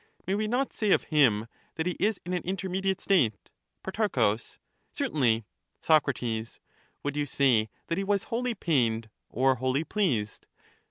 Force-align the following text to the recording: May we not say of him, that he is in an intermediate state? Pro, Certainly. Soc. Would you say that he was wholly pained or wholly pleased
May 0.25 0.33
we 0.33 0.47
not 0.47 0.73
say 0.73 0.89
of 0.93 1.03
him, 1.03 1.45
that 1.75 1.85
he 1.85 1.95
is 1.99 2.19
in 2.25 2.33
an 2.33 2.41
intermediate 2.41 2.99
state? 2.99 3.35
Pro, 3.83 4.37
Certainly. 4.93 5.45
Soc. 5.79 6.07
Would 6.07 7.15
you 7.15 7.25
say 7.27 7.69
that 7.85 7.99
he 7.99 8.03
was 8.03 8.23
wholly 8.23 8.55
pained 8.55 9.11
or 9.29 9.53
wholly 9.57 9.83
pleased 9.83 10.47